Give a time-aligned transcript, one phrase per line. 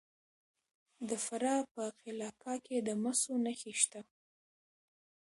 [1.09, 4.01] د فراه په قلعه کاه کې د مسو نښې شته.